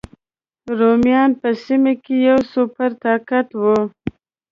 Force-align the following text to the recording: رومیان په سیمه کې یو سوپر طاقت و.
رومیان 0.77 1.31
په 1.41 1.49
سیمه 1.65 1.93
کې 2.03 2.15
یو 2.27 2.39
سوپر 2.51 2.89
طاقت 3.03 3.47
و. 3.61 3.63